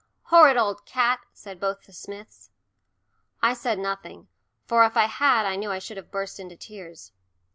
"Horrid 0.33 0.57
old 0.57 0.83
cat," 0.87 1.19
said 1.31 1.59
both 1.59 1.83
the 1.83 1.93
Smiths. 1.93 2.49
I 3.43 3.53
said 3.53 3.77
nothing, 3.77 4.29
for 4.65 4.83
if 4.83 4.97
I 4.97 5.05
had 5.05 5.45
I 5.45 5.55
knew 5.55 5.69
I 5.71 5.77
should 5.77 5.97
have 5.97 6.09
burst 6.09 6.39
into 6.39 6.57
tears. 6.57 7.11